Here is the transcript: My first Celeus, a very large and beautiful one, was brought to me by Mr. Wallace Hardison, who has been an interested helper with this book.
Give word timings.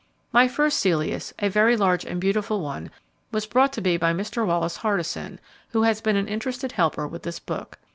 My 0.31 0.47
first 0.47 0.79
Celeus, 0.83 1.31
a 1.37 1.47
very 1.47 1.77
large 1.77 2.05
and 2.05 2.19
beautiful 2.19 2.59
one, 2.61 2.89
was 3.31 3.45
brought 3.45 3.71
to 3.73 3.81
me 3.81 3.97
by 3.97 4.13
Mr. 4.13 4.43
Wallace 4.43 4.77
Hardison, 4.79 5.37
who 5.73 5.83
has 5.83 6.01
been 6.01 6.15
an 6.15 6.27
interested 6.27 6.71
helper 6.71 7.07
with 7.07 7.21
this 7.21 7.37
book. 7.39 7.77